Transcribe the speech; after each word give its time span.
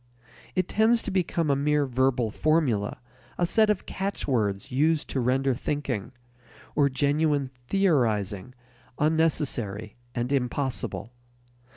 It 0.55 0.67
tends 0.67 1.03
to 1.03 1.11
become 1.11 1.51
a 1.51 1.55
mere 1.55 1.85
verbal 1.85 2.31
formula, 2.31 2.97
a 3.37 3.45
set 3.45 3.69
of 3.69 3.85
catchwords 3.85 4.71
used 4.71 5.07
to 5.11 5.19
render 5.19 5.53
thinking, 5.53 6.11
or 6.73 6.89
genuine 6.89 7.51
theorizing, 7.67 8.55
unnecessary 8.97 9.97
and 10.15 10.31
impossible. 10.31 11.11